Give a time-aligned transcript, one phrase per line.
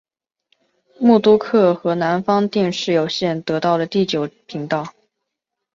[0.99, 4.95] 默多克和南方电视有线得到了第九频道。